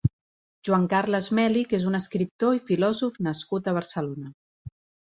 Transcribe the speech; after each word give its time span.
Joan-Carles 0.69 1.27
Mèlich 1.41 1.75
és 1.79 1.85
un 1.91 1.99
escriptor 2.01 2.59
i 2.61 2.65
filòsof 2.71 3.25
nascut 3.31 3.67
a 3.75 3.79
Barcelona. 3.81 4.35